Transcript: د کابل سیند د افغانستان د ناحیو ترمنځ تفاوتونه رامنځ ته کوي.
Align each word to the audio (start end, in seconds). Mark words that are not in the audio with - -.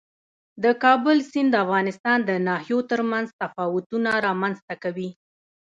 د 0.63 0.65
کابل 0.83 1.17
سیند 1.31 1.49
د 1.51 1.55
افغانستان 1.65 2.17
د 2.29 2.31
ناحیو 2.47 2.79
ترمنځ 2.91 3.27
تفاوتونه 3.41 4.09
رامنځ 4.27 4.57
ته 4.67 4.75
کوي. 4.83 5.09